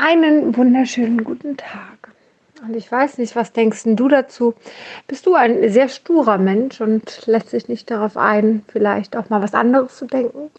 Einen 0.00 0.56
wunderschönen 0.56 1.24
guten 1.24 1.56
Tag. 1.56 2.12
Und 2.62 2.76
ich 2.76 2.90
weiß 2.90 3.18
nicht, 3.18 3.34
was 3.34 3.52
denkst 3.52 3.82
du 3.84 4.06
dazu? 4.06 4.54
Bist 5.08 5.26
du 5.26 5.34
ein 5.34 5.72
sehr 5.72 5.88
sturer 5.88 6.38
Mensch 6.38 6.80
und 6.80 7.26
lässt 7.26 7.50
sich 7.50 7.66
nicht 7.66 7.90
darauf 7.90 8.16
ein, 8.16 8.64
vielleicht 8.68 9.16
auch 9.16 9.28
mal 9.28 9.42
was 9.42 9.54
anderes 9.54 9.96
zu 9.96 10.06
denken? 10.06 10.52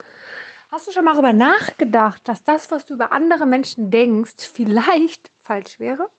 Hast 0.70 0.88
du 0.88 0.92
schon 0.92 1.06
mal 1.06 1.14
darüber 1.14 1.32
nachgedacht, 1.32 2.28
dass 2.28 2.44
das, 2.44 2.70
was 2.70 2.86
du 2.86 2.96
über 2.96 3.14
andere 3.14 3.46
Menschen 3.46 3.92
denkst, 3.92 4.46
vielleicht 4.52 5.32
falsch 5.42 5.80
wäre 5.80 6.10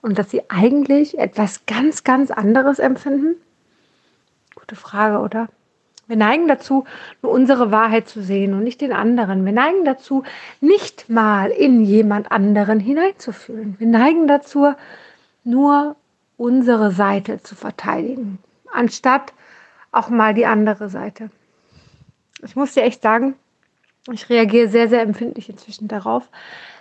und 0.00 0.18
dass 0.18 0.30
sie 0.30 0.48
eigentlich 0.48 1.18
etwas 1.18 1.66
ganz, 1.66 2.02
ganz 2.02 2.30
anderes 2.30 2.78
empfinden? 2.78 3.36
Gute 4.54 4.74
Frage, 4.74 5.18
oder? 5.18 5.48
Wir 6.06 6.16
neigen 6.16 6.48
dazu, 6.48 6.84
nur 7.22 7.32
unsere 7.32 7.70
Wahrheit 7.70 8.08
zu 8.08 8.22
sehen 8.22 8.52
und 8.52 8.62
nicht 8.62 8.80
den 8.80 8.92
anderen. 8.92 9.44
Wir 9.44 9.52
neigen 9.52 9.84
dazu, 9.84 10.22
nicht 10.60 11.08
mal 11.08 11.50
in 11.50 11.80
jemand 11.80 12.30
anderen 12.30 12.78
hineinzufühlen. 12.78 13.76
Wir 13.78 13.86
neigen 13.86 14.26
dazu, 14.26 14.74
nur 15.44 15.96
unsere 16.36 16.90
Seite 16.90 17.42
zu 17.42 17.54
verteidigen, 17.54 18.38
anstatt 18.72 19.32
auch 19.92 20.08
mal 20.08 20.34
die 20.34 20.46
andere 20.46 20.88
Seite. 20.88 21.30
Ich 22.42 22.56
muss 22.56 22.74
dir 22.74 22.82
echt 22.82 23.02
sagen, 23.02 23.36
ich 24.12 24.28
reagiere 24.28 24.68
sehr, 24.68 24.88
sehr 24.88 25.02
empfindlich 25.02 25.48
inzwischen 25.48 25.88
darauf, 25.88 26.28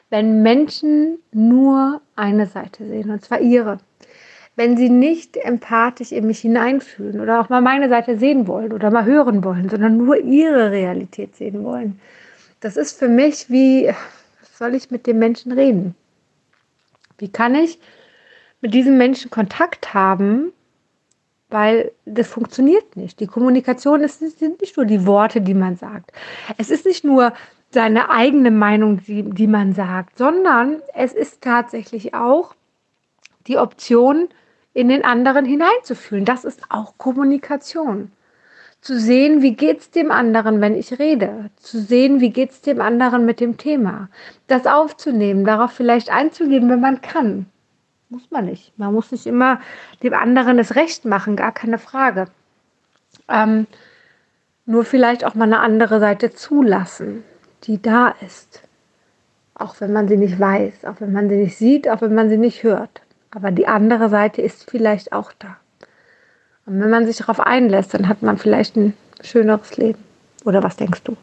wenn 0.09 0.41
Menschen 0.43 1.19
nur 1.31 2.01
eine 2.15 2.47
Seite 2.47 2.85
sehen, 2.85 3.09
und 3.09 3.23
zwar 3.23 3.39
ihre 3.39 3.79
wenn 4.55 4.77
sie 4.77 4.89
nicht 4.89 5.37
empathisch 5.37 6.11
in 6.11 6.27
mich 6.27 6.39
hineinfühlen 6.39 7.19
oder 7.19 7.39
auch 7.39 7.49
mal 7.49 7.61
meine 7.61 7.89
Seite 7.89 8.19
sehen 8.19 8.47
wollen 8.47 8.71
oder 8.71 8.91
mal 8.91 9.05
hören 9.05 9.43
wollen, 9.43 9.69
sondern 9.69 9.97
nur 9.97 10.17
ihre 10.17 10.71
Realität 10.71 11.35
sehen 11.35 11.63
wollen. 11.63 11.99
Das 12.59 12.77
ist 12.77 12.97
für 12.97 13.09
mich 13.09 13.49
wie, 13.49 13.91
soll 14.53 14.75
ich 14.75 14.91
mit 14.91 15.07
dem 15.07 15.19
Menschen 15.19 15.51
reden? 15.51 15.95
Wie 17.17 17.29
kann 17.29 17.55
ich 17.55 17.79
mit 18.61 18.73
diesem 18.73 18.97
Menschen 18.97 19.29
Kontakt 19.29 19.93
haben, 19.93 20.53
weil 21.49 21.91
das 22.05 22.27
funktioniert 22.27 22.95
nicht. 22.95 23.19
Die 23.19 23.27
Kommunikation 23.27 24.01
ist, 24.01 24.19
sind 24.19 24.61
nicht 24.61 24.77
nur 24.77 24.85
die 24.85 25.05
Worte, 25.05 25.41
die 25.41 25.53
man 25.53 25.75
sagt. 25.75 26.11
Es 26.57 26.71
ist 26.71 26.85
nicht 26.85 27.03
nur 27.03 27.33
seine 27.71 28.09
eigene 28.09 28.51
Meinung, 28.51 29.03
die, 29.03 29.23
die 29.23 29.47
man 29.47 29.73
sagt, 29.73 30.17
sondern 30.17 30.81
es 30.93 31.13
ist 31.13 31.41
tatsächlich 31.41 32.13
auch 32.13 32.55
die 33.47 33.57
Option, 33.57 34.29
in 34.73 34.89
den 34.89 35.05
anderen 35.05 35.45
hineinzufühlen. 35.45 36.25
Das 36.25 36.45
ist 36.45 36.61
auch 36.69 36.97
Kommunikation. 36.97 38.11
Zu 38.81 38.99
sehen, 38.99 39.41
wie 39.41 39.55
geht 39.55 39.79
es 39.79 39.91
dem 39.91 40.11
anderen, 40.11 40.59
wenn 40.59 40.75
ich 40.75 40.99
rede. 40.99 41.49
Zu 41.57 41.79
sehen, 41.79 42.19
wie 42.19 42.31
geht 42.31 42.51
es 42.51 42.61
dem 42.61 42.81
anderen 42.81 43.25
mit 43.25 43.39
dem 43.39 43.57
Thema. 43.57 44.09
Das 44.47 44.67
aufzunehmen, 44.67 45.45
darauf 45.45 45.71
vielleicht 45.71 46.11
einzugehen, 46.11 46.69
wenn 46.69 46.81
man 46.81 47.01
kann. 47.01 47.45
Muss 48.09 48.29
man 48.29 48.45
nicht. 48.45 48.77
Man 48.77 48.93
muss 48.93 49.11
nicht 49.11 49.25
immer 49.25 49.61
dem 50.03 50.13
anderen 50.13 50.57
das 50.57 50.75
Recht 50.75 51.05
machen, 51.05 51.35
gar 51.35 51.53
keine 51.53 51.77
Frage. 51.77 52.25
Ähm, 53.29 53.67
nur 54.65 54.85
vielleicht 54.85 55.23
auch 55.23 55.33
mal 55.33 55.45
eine 55.45 55.59
andere 55.59 55.99
Seite 55.99 56.33
zulassen, 56.33 57.23
die 57.63 57.81
da 57.81 58.15
ist. 58.25 58.63
Auch 59.55 59.79
wenn 59.79 59.93
man 59.93 60.07
sie 60.07 60.17
nicht 60.17 60.39
weiß, 60.39 60.85
auch 60.85 60.99
wenn 60.99 61.13
man 61.13 61.29
sie 61.29 61.37
nicht 61.37 61.57
sieht, 61.57 61.87
auch 61.87 62.01
wenn 62.01 62.15
man 62.15 62.29
sie 62.29 62.37
nicht 62.37 62.63
hört. 62.63 63.01
Aber 63.35 63.51
die 63.51 63.67
andere 63.67 64.09
Seite 64.09 64.41
ist 64.41 64.69
vielleicht 64.69 65.11
auch 65.11 65.31
da. 65.39 65.57
Und 66.65 66.79
wenn 66.79 66.89
man 66.89 67.05
sich 67.05 67.17
darauf 67.17 67.39
einlässt, 67.39 67.93
dann 67.93 68.07
hat 68.07 68.21
man 68.21 68.37
vielleicht 68.37 68.75
ein 68.75 68.93
schöneres 69.21 69.75
Leben. 69.77 70.03
Oder 70.45 70.63
was 70.63 70.77
denkst 70.77 71.03
du? 71.03 71.17